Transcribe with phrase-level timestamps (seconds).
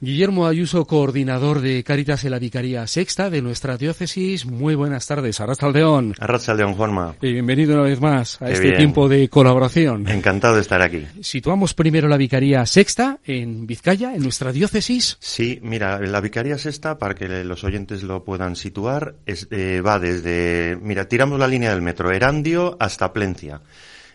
[0.00, 4.46] Guillermo Ayuso, coordinador de Cáritas en la Vicaría Sexta de nuestra diócesis.
[4.46, 6.14] Muy buenas tardes, Arrastaldeón.
[6.20, 7.16] Arrastaldeón, Juanma.
[7.20, 10.06] Y bienvenido una vez más a este tiempo de colaboración.
[10.06, 11.04] Encantado de estar aquí.
[11.20, 15.16] Situamos primero la Vicaría Sexta en Vizcaya, en nuestra diócesis.
[15.18, 20.78] Sí, mira, la Vicaría Sexta, para que los oyentes lo puedan situar, eh, va desde,
[20.80, 23.62] mira, tiramos la línea del metro Erandio hasta Plencia.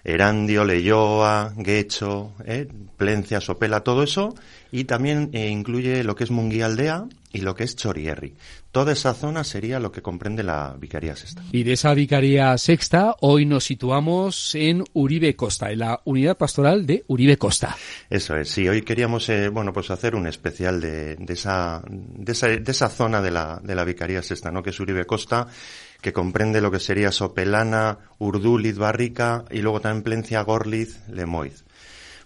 [0.03, 2.67] Erandio, Leyoa, Guecho, eh,
[2.97, 4.35] Plencia, Sopela, todo eso,
[4.71, 8.35] y también eh, incluye lo que es Munguialdea y lo que es Chorierri.
[8.71, 11.41] Toda esa zona sería lo que comprende la Vicaría Sexta.
[11.51, 16.85] Y de esa Vicaría Sexta, hoy nos situamos en Uribe Costa, en la unidad pastoral
[16.85, 17.75] de Uribe Costa.
[18.09, 22.31] Eso es, sí, hoy queríamos, eh, bueno, pues hacer un especial de, de, esa, de,
[22.31, 24.61] esa, de esa zona de la, de la Vicaría Sexta, ¿no?
[24.61, 25.47] Que es Uribe Costa
[26.03, 31.63] que comprende lo que sería Sopelana, Urduliz, Barrica y luego también Plencia, Gorliz, Lemoiz.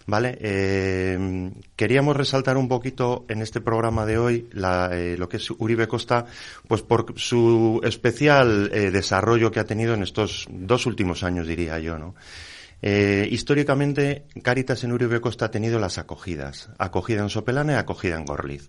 [0.08, 0.38] ¿Vale?
[0.42, 5.88] Eh, queríamos resaltar un poquito en este programa de hoy eh, lo que es Uribe
[5.88, 6.26] Costa,
[6.68, 11.78] pues por su especial eh, desarrollo que ha tenido en estos dos últimos años, diría
[11.80, 12.16] yo, ¿no?
[12.82, 18.26] Históricamente, Caritas en Uribe Costa ha tenido las acogidas, acogida en Sopelana y acogida en
[18.26, 18.68] Gorliz.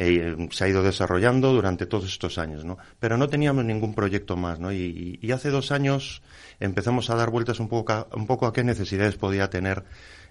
[0.00, 2.78] Eh, se ha ido desarrollando durante todos estos años, ¿no?
[3.00, 4.70] Pero no teníamos ningún proyecto más, ¿no?
[4.72, 6.22] Y, hace dos años
[6.60, 9.82] empezamos a dar vueltas un poco a, un poco a qué necesidades podía tener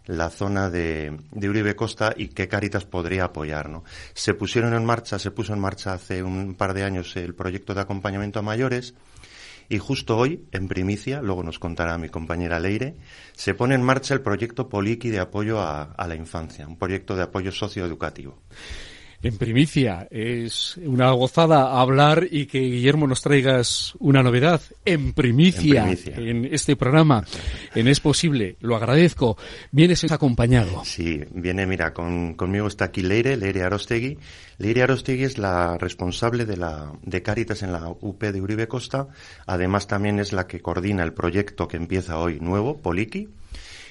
[0.06, 3.84] la zona de, de, Uribe Costa y qué Caritas podría apoyar, ¿no?
[4.14, 7.74] Se pusieron en marcha, se puso en marcha hace un par de años el proyecto
[7.74, 8.94] de acompañamiento a mayores
[9.70, 12.96] y justo hoy, en primicia, luego nos contará mi compañera Leire,
[13.34, 17.16] se pone en marcha el proyecto Poliki de apoyo a, a la infancia, un proyecto
[17.16, 18.42] de apoyo socioeducativo
[19.24, 20.08] en primicia.
[20.12, 26.76] Es una gozada hablar y que Guillermo nos traigas una novedad en primicia en, este
[26.76, 27.26] programa.
[27.76, 29.38] En Es Posible, lo agradezco.
[29.72, 30.84] Vienes acompañado.
[30.86, 34.18] Sí, viene, mira, con, conmigo está aquí Leire, Leire Arostegui.
[34.58, 39.08] Leire Arostegui es la responsable de la de Cáritas en la UP de Uribe Costa.
[39.46, 43.28] Además también es la que coordina el proyecto que empieza hoy nuevo, Poliki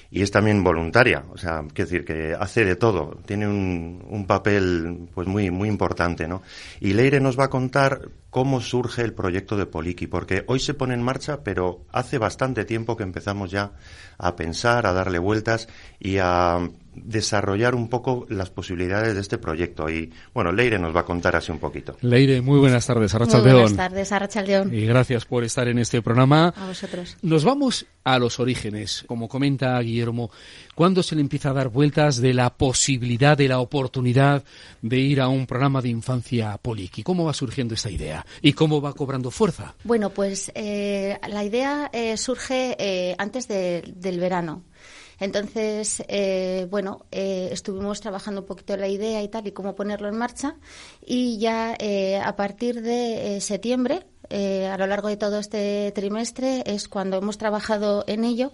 [0.09, 4.25] y es también voluntaria, o sea, quiero decir que hace de todo, tiene un, un
[4.25, 6.41] papel pues muy muy importante, ¿no?
[6.79, 10.73] Y Leire nos va a contar cómo surge el proyecto de Poliki, porque hoy se
[10.73, 13.71] pone en marcha, pero hace bastante tiempo que empezamos ya
[14.17, 15.67] a pensar, a darle vueltas
[15.99, 16.59] y a
[17.03, 19.89] desarrollar un poco las posibilidades de este proyecto.
[19.89, 21.97] Y bueno, Leire nos va a contar así un poquito.
[22.01, 23.53] Leire, muy buenas tardes, Arrachaldeón.
[23.53, 24.73] Muy buenas tardes, Arrachaldeón.
[24.73, 26.53] Y gracias por estar en este programa.
[26.55, 27.17] A vosotros.
[27.21, 29.03] Nos vamos a los orígenes.
[29.07, 30.31] Como comenta Guillermo,
[30.75, 34.43] ¿cuándo se le empieza a dar vueltas de la posibilidad, de la oportunidad
[34.81, 37.03] de ir a un programa de infancia Poliki?
[37.03, 38.25] ¿Cómo va surgiendo esta idea?
[38.41, 39.75] ¿Y cómo va cobrando fuerza?
[39.83, 44.63] Bueno, pues eh, la idea eh, surge eh, antes del verano.
[45.19, 50.07] Entonces, eh, bueno, eh, estuvimos trabajando un poquito la idea y tal y cómo ponerlo
[50.07, 50.55] en marcha.
[51.05, 56.87] Y ya eh, a partir de septiembre, a lo largo de todo este trimestre, es
[56.87, 58.51] cuando hemos trabajado en ello.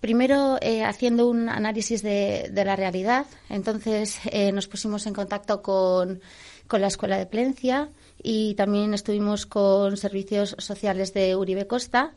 [0.00, 4.20] Primero haciendo un análisis de, la realidad, entonces
[4.52, 6.20] nos pusimos en contacto con,
[6.68, 7.90] con la Escuela de Plencia
[8.22, 12.14] y también estuvimos con servicios sociales de Uribe Costa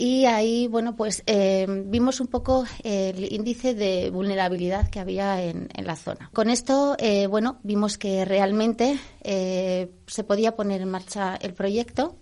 [0.00, 5.68] y ahí, bueno, pues eh, vimos un poco el índice de vulnerabilidad que había en,
[5.76, 6.30] la zona.
[6.32, 12.16] Con esto, eh, bueno, vimos que realmente eh, se podía poner en marcha el proyecto.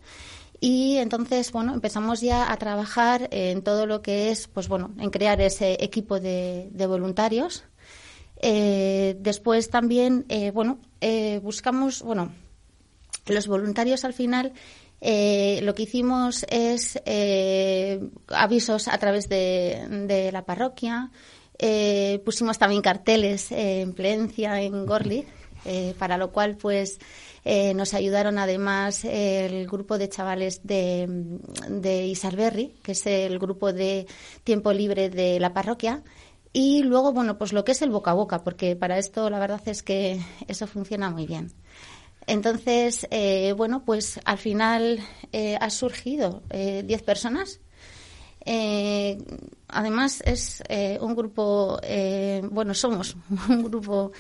[0.59, 5.11] Y entonces, bueno, empezamos ya a trabajar en todo lo que es, pues bueno, en
[5.11, 7.65] crear ese equipo de, de voluntarios.
[8.41, 10.79] después también, bueno,
[11.43, 12.33] buscamos, bueno,
[13.27, 14.55] los voluntarios al final
[15.01, 21.11] eh, lo que hicimos es eh, avisos a través de, la parroquia.
[21.59, 25.29] Eh, pusimos también carteles en Plencia, en Gorlitz,
[25.99, 26.99] para lo cual pues
[27.75, 31.07] nos ayudaron además el grupo de chavales de,
[31.69, 34.07] de Isarberry, que es el grupo de
[34.43, 36.03] tiempo libre de la parroquia.
[36.53, 39.39] Y luego, bueno, pues lo que es el boca a boca, porque para esto la
[39.39, 41.53] verdad es que eso funciona muy bien.
[42.27, 45.01] Entonces, eh, bueno, pues al final
[45.33, 47.61] eh, ha surgido 10 eh, personas.
[49.69, 50.63] además, es
[51.01, 51.81] un grupo,
[52.51, 53.17] bueno, somos
[53.49, 54.13] un grupo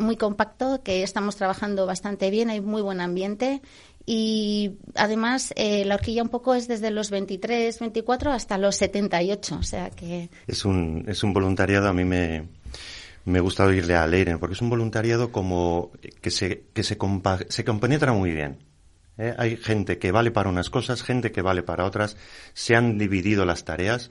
[0.00, 3.62] muy compacto, que estamos trabajando bastante bien, hay muy buen ambiente.
[4.10, 9.56] Y además, la horquilla un poco es desde los 23, 24 hasta los 78.
[9.56, 10.30] O sea que.
[10.46, 12.46] Es un, es un voluntariado, a mí me,
[13.28, 16.98] me gusta oírle a Leiren, porque es un voluntariado como que se, que se,
[17.48, 18.64] se compenetra muy bien.
[19.18, 19.34] ¿eh?
[19.38, 22.16] Hay gente que vale para unas cosas, gente que vale para otras,
[22.54, 24.10] se han dividido las tareas.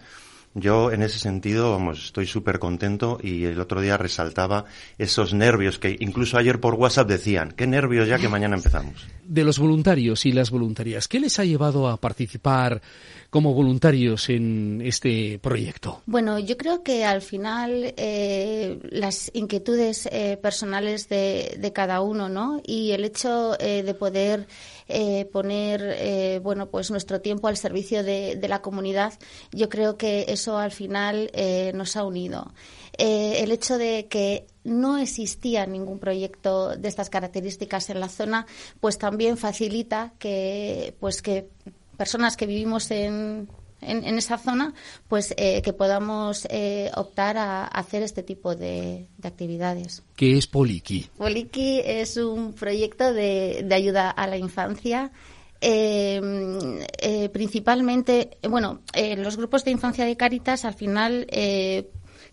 [0.60, 4.66] Yo en ese sentido, vamos, estoy súper contento y el otro día resaltaba
[4.98, 9.06] esos nervios que incluso ayer por WhatsApp decían, qué nervios ya que mañana empezamos.
[9.24, 12.82] De los voluntarios y las voluntarias, ¿qué les ha llevado a participar
[13.30, 16.02] como voluntarios en este proyecto?
[16.08, 22.30] Bueno, yo creo que al final eh, las inquietudes eh, personales de, de, cada uno,
[22.30, 22.62] ¿no?
[22.66, 24.48] Y el hecho eh, de poder
[24.90, 29.14] eh, poner eh, bueno pues nuestro tiempo al servicio de, la comunidad
[29.52, 32.54] yo creo que eso al final eh, nos ha unido
[33.00, 38.48] el hecho de que no existía ningún proyecto de estas características en la zona
[38.80, 41.48] pues también facilita que pues que
[41.96, 43.50] personas que vivimos en
[43.82, 44.74] en, esa zona,
[45.08, 50.04] pues eh, que podamos eh, optar a, hacer este tipo de, actividades.
[50.16, 51.10] ¿Qué es Poliki?
[51.18, 55.12] Poliki es un proyecto de, ayuda a la infancia.
[55.60, 58.82] Eh, principalmente, bueno,
[59.18, 61.28] los grupos de infancia de Caritas al final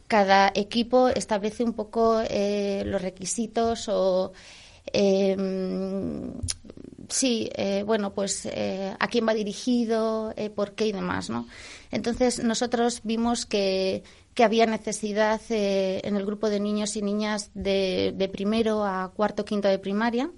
[0.07, 4.33] cada equipo establece un poco los requisitos o
[7.09, 11.47] sí, eh, bueno, pues eh, a quién va dirigido, eh, por qué y demás, ¿no?
[11.91, 14.03] Entonces nosotros vimos que,
[14.35, 19.45] que había necesidad en el grupo de niños y niñas de, de primero a cuarto,
[19.45, 20.31] quinto de primaria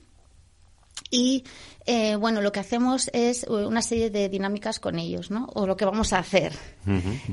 [1.11, 1.45] y
[1.89, 5.49] eh, bueno, lo que hacemos es eh, una serie de dinámicas con ellos, ¿no?
[5.55, 6.53] O lo que vamos a hacer.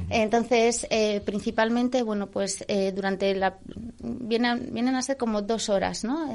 [0.10, 3.58] Entonces, eh, principalmente, bueno, pues durante la
[4.00, 6.34] vienen, vienen a ser como dos horas, ¿no?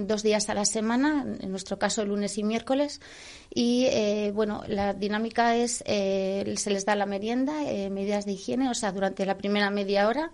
[0.00, 3.00] dos días a la semana, en nuestro caso lunes y miércoles.
[3.54, 3.88] Y
[4.32, 9.24] bueno, la dinámica es se les da la merienda, medidas de higiene, o sea, durante
[9.24, 10.32] la primera media hora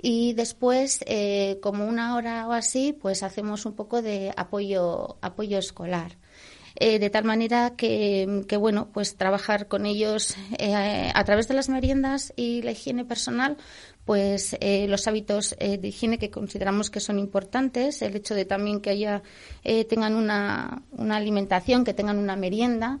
[0.00, 5.58] y después, eh, como una hora o así, pues hacemos un poco de apoyo, apoyo
[5.58, 6.16] escolar.
[6.78, 11.54] Eh, de tal manera que, que, bueno, pues trabajar con ellos eh, a través de
[11.54, 13.56] las meriendas y la higiene personal,
[14.04, 14.56] pues
[14.86, 19.22] los hábitos de higiene que consideramos que son importantes, el hecho de también que haya
[19.88, 23.00] tengan una, una alimentación, que tengan una merienda,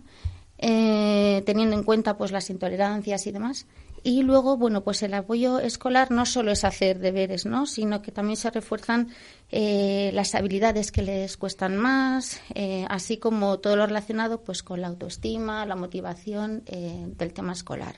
[0.58, 3.66] teniendo en cuenta pues las intolerancias y demás
[4.06, 7.66] y luego, bueno, pues el apoyo escolar no solo es hacer deberes, ¿no?
[7.66, 9.08] Sino que también se refuerzan
[9.50, 14.80] eh, las habilidades que les cuestan más, eh, así como todo lo relacionado pues con
[14.80, 17.96] la autoestima, la motivación eh, del tema escolar.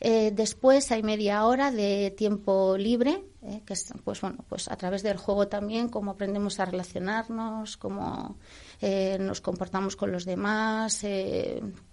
[0.00, 3.24] después hay media hora de tiempo libre,
[3.66, 8.36] que es, pues bueno, pues a través del juego también, cómo aprendemos a relacionarnos, cómo
[8.80, 11.04] nos comportamos con los demás,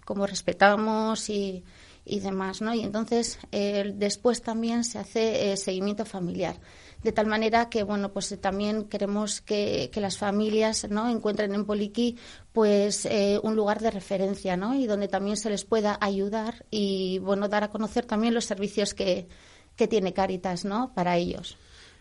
[0.04, 1.64] cómo respetamos y
[2.04, 2.74] y demás, ¿no?
[2.74, 6.58] Y entonces eh, después también se hace eh, seguimiento familiar,
[7.02, 11.08] de tal manera que, bueno, pues eh, también queremos que, las familias, ¿no?
[11.08, 12.16] Encuentren en Poliqui,
[12.52, 13.08] pues
[13.42, 14.74] un lugar de referencia, ¿no?
[14.74, 18.94] Y donde también se les pueda ayudar y, bueno, dar a conocer también los servicios
[18.94, 19.28] que,
[19.76, 20.92] que tiene Caritas, ¿no?
[20.92, 21.56] Para ellos.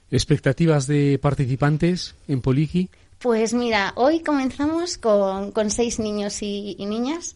[0.10, 2.90] ¿Expectativas de participantes en Poliqui?
[3.22, 7.36] Pues mira, hoy comenzamos con, con seis niños y, y niñas.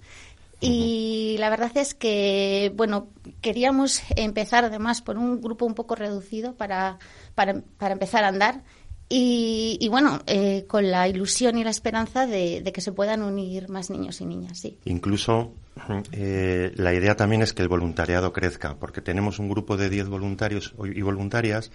[0.60, 3.10] Y la verdad es que, bueno,
[3.42, 6.98] queríamos empezar además por un grupo un poco reducido para,
[7.36, 8.64] para, para empezar a andar.
[9.08, 13.22] Y, y bueno, eh, con la ilusión y la esperanza de, de, que se puedan
[13.22, 14.80] unir más niños y niñas, sí.
[14.86, 15.54] Incluso
[16.12, 20.08] eh, la idea también es que el voluntariado crezca, porque tenemos un grupo de 10
[20.08, 21.72] voluntarios y voluntarias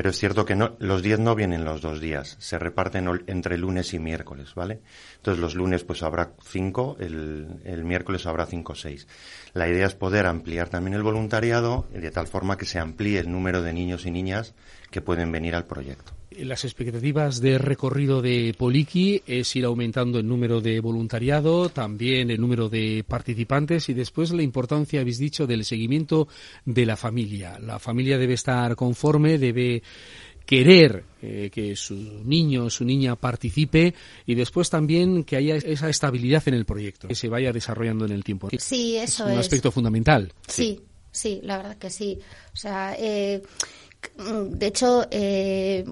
[0.00, 3.58] pero es cierto que no, los 10 no vienen los dos días, se reparten entre
[3.58, 4.80] lunes y miércoles, ¿vale?
[5.16, 9.06] Entonces los lunes pues habrá cinco, el, el miércoles habrá cinco o seis.
[9.52, 13.30] La idea es poder ampliar también el voluntariado de tal forma que se amplíe el
[13.30, 14.54] número de niños y niñas
[14.90, 16.14] que pueden venir al proyecto.
[16.38, 22.40] Las expectativas de recorrido de Poliki es ir aumentando el número de voluntariado, también el
[22.40, 26.28] número de participantes y después la importancia, habéis dicho, del seguimiento
[26.64, 27.58] de la familia.
[27.58, 29.82] La familia debe estar conforme, debe
[30.46, 31.94] querer eh, que su
[32.24, 33.94] niño o su niña participe
[34.24, 38.12] y después también que haya esa estabilidad en el proyecto, que se vaya desarrollando en
[38.12, 38.48] el tiempo.
[38.58, 39.32] Sí, eso es.
[39.32, 40.32] Un aspecto fundamental.
[40.46, 42.18] Sí, sí, la verdad que sí.
[42.52, 43.42] O sea, eh,
[44.16, 45.84] de hecho, eh,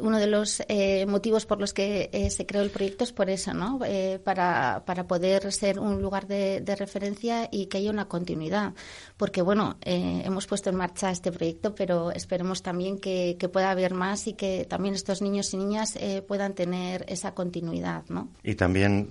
[0.00, 3.28] uno de los eh, motivos por los que eh, se creó el proyecto es por
[3.30, 3.78] eso, ¿no?
[4.24, 8.74] Para, para, poder ser un lugar de, referencia y que haya una continuidad.
[9.16, 13.94] Porque, bueno, hemos puesto en marcha este proyecto, pero esperemos también que, que, pueda haber
[13.94, 18.30] más y que también estos niños y niñas puedan tener esa continuidad, ¿no?
[18.42, 19.10] Y también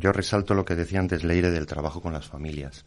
[0.00, 2.84] yo resalto lo que decía antes Leire del trabajo con las familias.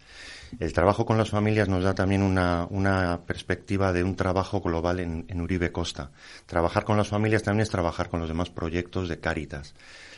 [0.60, 5.00] El trabajo con las familias nos da también una, una perspectiva de un trabajo global
[5.00, 6.12] en, Uribe Costa.
[6.46, 9.74] Trabajar con las familias también es trabajar con los demás proyectos de Cáritas.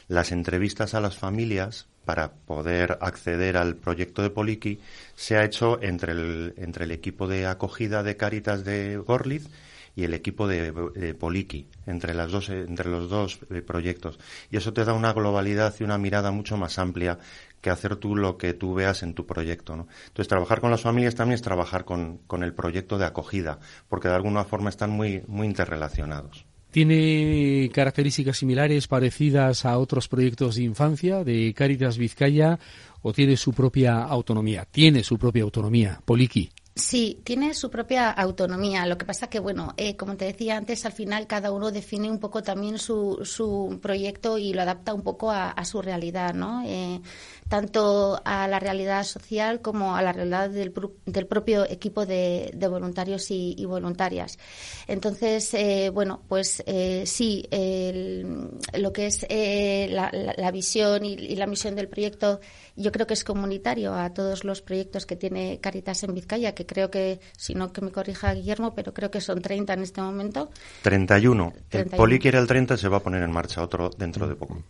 [0.08, 4.80] las entrevistas a las familias para poder acceder al proyecto de Poliki
[5.16, 9.48] se ha hecho entre el, entre el equipo de acogida de Cáritas de Gorliz
[9.96, 14.18] y el equipo de, Poliki entre las dos entre los dos eh, proyectos
[14.50, 17.20] y eso te da una globalidad y una mirada mucho más amplia
[17.62, 19.88] que hacer tú lo que tú veas en tu proyecto ¿no?
[20.08, 24.08] entonces trabajar con las familias también es trabajar con, con el proyecto de acogida porque
[24.08, 30.64] de alguna forma están muy muy interrelacionados ¿Tiene características similares, parecidas a otros proyectos de
[30.64, 32.60] infancia de Cáritas Vizcaya
[33.02, 34.66] o tiene su propia autonomía?
[34.70, 36.52] Tiene su propia autonomía, Poliki.
[36.80, 38.86] Sí, tiene su propia autonomía.
[38.86, 42.10] Lo que pasa que, bueno, eh, como te decía antes, al final cada uno define
[42.10, 46.64] un poco también su, su proyecto y lo adapta un poco a, su realidad, ¿no?
[46.66, 47.02] Eh,
[47.50, 50.72] tanto a la realidad social como a la realidad del,
[51.06, 54.38] del propio equipo de, voluntarios y, voluntarias.
[54.88, 61.76] Entonces, eh, bueno, pues eh, sí, lo que es eh, la, visión y, la misión
[61.76, 62.40] del proyecto,
[62.76, 66.66] yo creo que es comunitario a todos los proyectos que tiene Caritas en Vizcaya, que
[66.66, 70.02] creo que, si no que me corrija Guillermo, pero creo que son 30 en este
[70.02, 70.52] momento.
[70.84, 71.54] 31.
[71.70, 71.92] 31.
[71.92, 74.62] El Poli quiere el 30, se va a poner en marcha otro dentro de poco.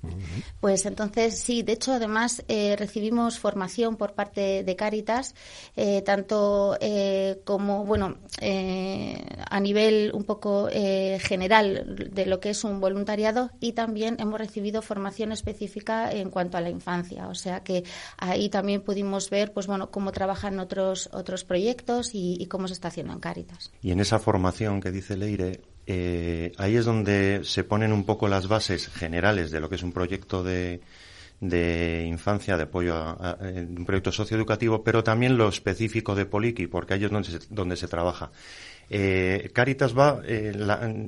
[0.62, 2.44] Pues entonces, sí, de hecho, además,
[2.76, 5.36] recibimos formación por parte de Cáritas,
[5.76, 12.64] eh, tanto eh, como, bueno, eh, a nivel un poco general de lo que es
[12.64, 17.28] un voluntariado y también hemos recibido formación específica en cuanto a la infancia.
[17.28, 17.84] O sea que
[18.18, 22.88] ahí también pudimos ver, pues bueno, cómo trabajan otros, otros proyectos y, cómo se está
[22.88, 23.72] haciendo en Cáritas.
[23.82, 25.62] Y en esa formación que dice Leire,
[26.58, 29.92] ahí es donde se ponen un poco las bases generales de lo que es un
[29.92, 30.82] proyecto de,
[31.40, 36.94] de infancia, de apoyo a, un proyecto socioeducativo, pero también lo específico de Poliki, porque
[36.94, 38.32] ahí es donde se, donde se trabaja.
[38.90, 40.54] Eh, Caritas va, eh,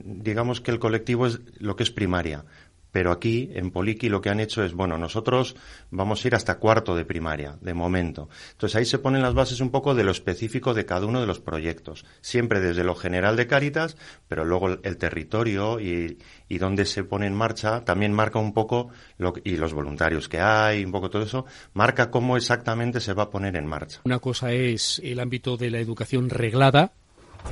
[0.05, 2.45] digamos que el colectivo es lo que es primaria,
[2.91, 5.55] pero aquí, en Poliki, lo que han hecho es, bueno, nosotros
[5.89, 8.29] vamos a ir hasta cuarto de primaria, de momento.
[8.51, 11.27] Entonces ahí se ponen las bases un poco de lo específico de cada uno de
[11.27, 12.05] los proyectos.
[12.21, 16.19] Siempre desde lo general de Cáritas, pero luego el, territorio y,
[16.49, 20.39] y dónde se pone en marcha también marca un poco, lo, y los voluntarios que
[20.39, 24.01] hay, un poco todo eso, marca cómo exactamente se va a poner en marcha.
[24.03, 26.93] Una cosa es el ámbito de la educación reglada,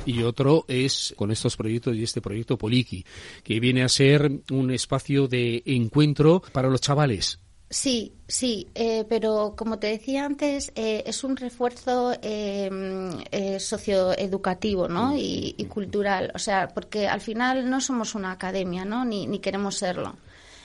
[0.06, 3.04] y otro es con estos proyectos y este proyecto Poliki,
[3.42, 7.38] que viene a ser un espacio de encuentro para los chavales.
[7.72, 14.88] Sí, sí, eh, pero como te decía antes, eh, es un refuerzo em, eh, socioeducativo
[14.88, 15.16] ¿no?
[15.16, 19.04] Y, y, cultural, o sea, porque al final no somos una academia, ¿no?
[19.04, 20.16] Ni, ni queremos serlo.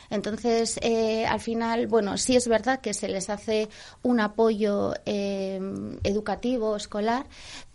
[0.09, 3.69] Entonces, eh, al final, bueno, sí es verdad que se les hace
[4.03, 5.59] un apoyo eh,
[6.03, 7.25] educativo, escolar,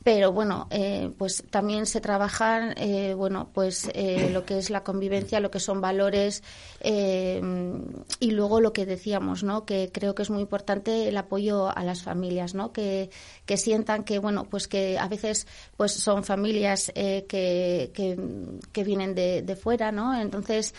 [0.03, 4.83] pero bueno, eh, pues también se trabajan, eh, bueno, pues eh, lo que es la
[4.83, 6.43] convivencia, lo que son valores
[6.83, 9.67] y luego lo que decíamos, ¿no?
[9.67, 12.73] Que creo que es muy importante el apoyo a las familias, ¿no?
[12.73, 13.11] Que,
[13.45, 19.43] que sientan que, bueno, pues que a veces pues son familias que, que, vienen de,
[19.43, 20.19] de, fuera, ¿no?
[20.19, 20.75] Entonces,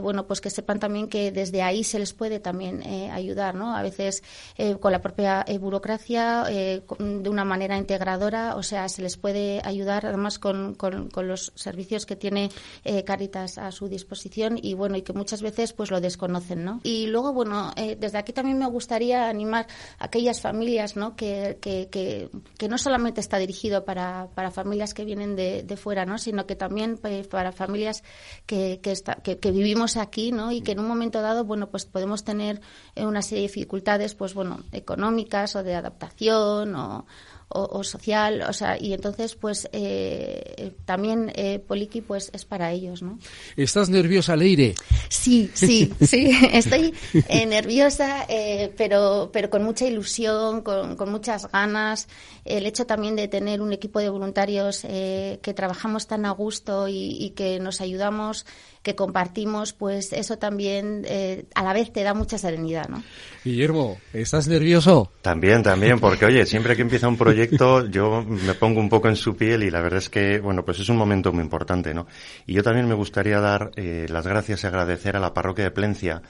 [0.00, 3.76] bueno, pues que sepan también que desde ahí se les puede también ayudar, ¿no?
[3.76, 4.22] A veces
[4.80, 10.38] con la propia burocracia, de una manera integradora, o sea, se les puede ayudar además
[10.38, 12.48] con, con, los servicios que tiene
[12.84, 16.78] eh, Caritas a su disposición y bueno, y que muchas veces pues lo desconocen, ¿no?
[16.84, 19.66] Y luego, bueno, eh, desde aquí también me gustaría animar
[19.98, 21.16] a aquellas familias, ¿no?
[21.16, 26.06] Que, que, que, no solamente está dirigido para, para familias que vienen de, de fuera,
[26.06, 26.18] ¿no?
[26.18, 28.04] Sino que también pues, para familias
[28.46, 30.52] que, que, está, que, vivimos aquí, ¿no?
[30.52, 32.60] Y que en un momento dado, bueno, pues podemos tener
[32.94, 37.06] una serie de dificultades, pues bueno, económicas o de adaptación o
[37.54, 43.02] o, social, o sea, y entonces pues eh, también eh, Poliki pues es para ellos,
[43.02, 43.18] ¿no?
[43.56, 44.74] ¿Estás nerviosa, Leire?
[45.08, 46.94] Sí, sí, sí, estoy
[47.28, 52.08] eh, nerviosa, eh, pero, pero con mucha ilusión, con, con, muchas ganas.
[52.44, 57.16] El hecho también de tener un equipo de voluntarios que trabajamos tan a gusto y,
[57.20, 58.46] y que nos ayudamos
[58.82, 63.02] que compartimos, pues eso también eh, a la vez te da mucha serenidad, ¿no?
[63.44, 65.12] Guillermo, ¿estás nervioso?
[65.22, 67.41] También, también, porque oye, siempre que empieza un proyecto
[67.90, 70.78] yo me pongo un poco en su piel y la verdad es que, bueno, pues
[70.80, 72.06] es un momento muy importante, ¿no?
[72.46, 75.70] Y yo también me gustaría dar eh, las gracias y agradecer a la parroquia de
[75.70, 76.22] Plencia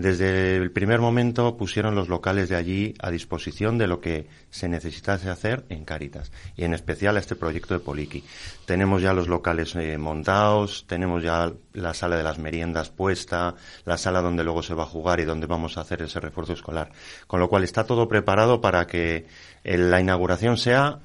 [0.00, 4.66] desde el primer momento pusieron los locales de allí a disposición de lo que se
[4.66, 8.24] necesitase hacer en Cáritas y en especial a este proyecto de Poliki.
[8.64, 13.98] Tenemos ya los locales eh, montados, tenemos ya la sala de las meriendas puesta, la
[13.98, 16.90] sala donde luego se va a jugar y donde vamos a hacer ese refuerzo escolar.
[17.26, 19.26] Con lo cual está todo preparado para que
[19.64, 21.00] la inauguración sea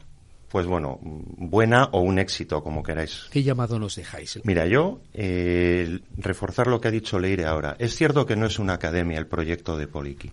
[0.55, 3.27] pues bueno, buena o un éxito, como queráis.
[3.29, 4.39] ¿Qué llamado nos dejáis?
[4.45, 7.75] Mira, yo, eh, reforzar lo que ha dicho Leire ahora.
[7.77, 10.31] Es cierto que no es una academia el proyecto de Poliki,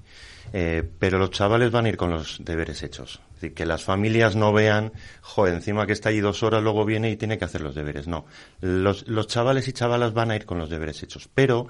[0.53, 3.21] eh, pero los chavales van a ir con los deberes hechos.
[3.31, 6.85] Es decir, que las familias no vean, joder, encima que está allí dos horas, luego
[6.85, 8.07] viene y tiene que hacer los deberes.
[8.07, 8.25] No,
[8.61, 11.67] los, los chavales y chavalas van a ir con los deberes hechos, pero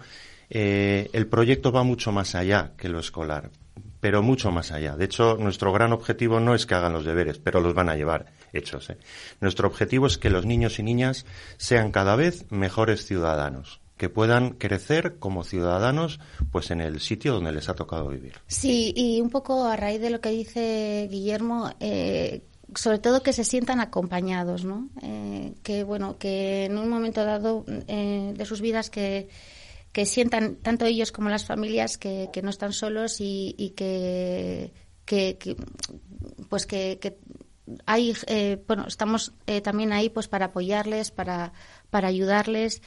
[0.51, 3.51] eh, el proyecto va mucho más allá que lo escolar
[4.03, 4.97] pero mucho más allá.
[4.97, 7.95] De hecho, nuestro gran objetivo no es que hagan los deberes, pero los van a
[7.95, 8.91] llevar hechos.
[8.91, 8.99] ¿eh?
[9.41, 11.25] Nuestro objetivo es que los niños y niñas
[11.57, 16.19] sean cada vez mejores ciudadanos que puedan crecer como ciudadanos
[16.51, 18.33] pues en el sitio donde les ha tocado vivir.
[18.49, 22.43] Sí, y un poco a raíz de lo que dice Guillermo, eh,
[22.75, 24.89] sobre todo que se sientan acompañados, ¿no?
[25.01, 29.29] Eh, que bueno, que en un momento dado de sus vidas que
[29.93, 34.73] que sientan tanto ellos como las familias que, no están solos y, que,
[36.49, 37.19] pues que,
[37.87, 41.53] hay eh, bueno estamos eh, también ahí pues para apoyarles para
[41.91, 42.83] para ayudarles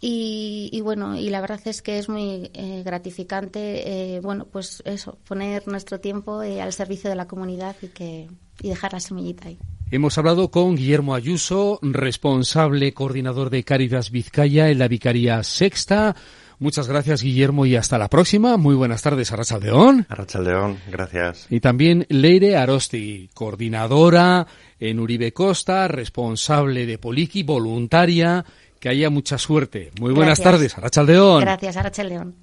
[0.00, 5.66] y, bueno y la verdad es que es muy eh, gratificante bueno pues eso poner
[5.66, 8.28] nuestro tiempo al servicio de la comunidad y que
[8.62, 9.58] y dejar la semillita ahí
[9.92, 16.14] Hemos hablado con Guillermo Ayuso, responsable coordinador de Cáritas Vizcaya en la Vicaría Sexta.
[16.60, 18.58] Muchas gracias, Guillermo, y hasta la próxima.
[18.58, 20.04] Muy buenas tardes, Arrachaldeón.
[20.10, 21.46] Arrachaldeón, gracias.
[21.48, 24.46] Y también Leire Arosti, coordinadora
[24.78, 28.44] en Uribe Costa, responsable de Poliki, voluntaria.
[28.78, 29.90] Que haya mucha suerte.
[30.00, 31.40] Muy buenas tardes, Arrachaldeón.
[31.40, 32.34] Gracias, Arrachaldeón.